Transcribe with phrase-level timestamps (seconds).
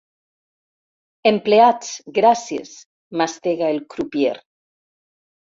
[1.31, 2.73] Empleats, gràcies!
[3.19, 4.35] —mastega el crupier.